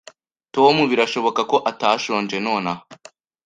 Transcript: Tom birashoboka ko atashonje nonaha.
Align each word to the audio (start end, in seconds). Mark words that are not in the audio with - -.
Tom 0.55 0.75
birashoboka 0.91 1.41
ko 1.51 1.57
atashonje 1.71 2.35
nonaha. 2.45 2.83